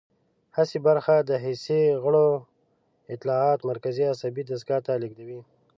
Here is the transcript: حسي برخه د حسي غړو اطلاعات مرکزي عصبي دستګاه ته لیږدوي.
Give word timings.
حسي 0.55 0.77
برخه 0.87 1.15
د 1.29 1.31
حسي 1.43 1.81
غړو 2.03 2.27
اطلاعات 3.15 3.59
مرکزي 3.71 4.03
عصبي 4.13 4.41
دستګاه 4.45 4.81
ته 4.85 4.93
لیږدوي. 5.01 5.39